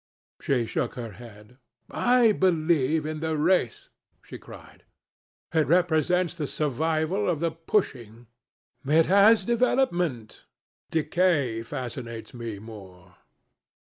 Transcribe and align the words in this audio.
She 0.41 0.65
shook 0.65 0.95
her 0.95 1.11
head. 1.11 1.59
"I 1.91 2.31
believe 2.31 3.05
in 3.05 3.19
the 3.19 3.37
race," 3.37 3.91
she 4.23 4.39
cried. 4.39 4.83
"It 5.53 5.67
represents 5.67 6.33
the 6.33 6.47
survival 6.47 7.29
of 7.29 7.39
the 7.39 7.51
pushing." 7.51 8.25
"It 8.83 9.05
has 9.05 9.45
development." 9.45 10.45
"Decay 10.89 11.61
fascinates 11.61 12.33
me 12.33 12.57
more." 12.57 13.17